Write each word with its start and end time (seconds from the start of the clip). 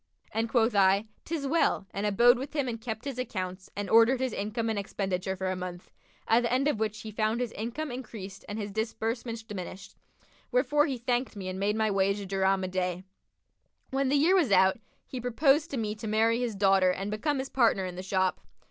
and 0.31 0.49
quoth 0.49 0.73
I, 0.73 1.05
''Tis 1.25 1.45
well,' 1.47 1.85
and 1.91 2.07
abode 2.07 2.39
with 2.39 2.55
him 2.55 2.67
and 2.67 2.81
kept 2.81 3.05
his 3.05 3.19
accounts 3.19 3.69
and 3.75 3.87
ordered 3.87 4.19
his 4.19 4.33
income 4.33 4.67
and 4.67 4.79
expenditure 4.79 5.35
for 5.35 5.51
a 5.51 5.55
month, 5.55 5.91
at 6.27 6.41
the 6.41 6.51
end 6.51 6.67
of 6.67 6.79
which 6.79 7.01
he 7.01 7.11
found 7.11 7.39
his 7.39 7.51
income 7.51 7.91
increased 7.91 8.43
and 8.49 8.57
his 8.57 8.71
disbursements 8.71 9.43
diminished; 9.43 9.95
wherefore 10.51 10.87
he 10.87 10.97
thanked 10.97 11.35
me 11.35 11.47
and 11.49 11.59
made 11.59 11.75
my 11.75 11.91
wage 11.91 12.19
a 12.19 12.25
dirham 12.25 12.63
a 12.63 12.67
day. 12.67 13.03
When 13.91 14.09
the 14.09 14.15
year 14.15 14.33
was 14.35 14.51
out, 14.51 14.79
he 15.05 15.21
proposed 15.21 15.69
to 15.69 15.77
me 15.77 15.93
to 15.93 16.07
marry 16.07 16.39
his 16.39 16.55
daughter 16.55 16.89
and 16.89 17.11
become 17.11 17.37
his 17.37 17.49
partner 17.49 17.85
in 17.85 17.93
the 17.95 18.01
shop. 18.01 18.41